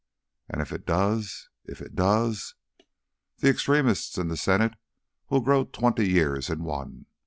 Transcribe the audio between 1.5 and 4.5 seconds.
if it does... The extremists in the